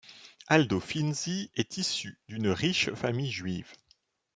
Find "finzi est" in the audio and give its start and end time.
0.79-1.77